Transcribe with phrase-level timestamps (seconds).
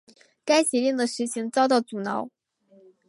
[0.43, 2.27] 该协定的实行遭到阻挠。